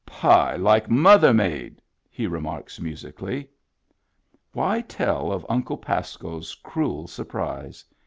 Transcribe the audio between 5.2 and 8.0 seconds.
of Uncle Pasco's cruel surprise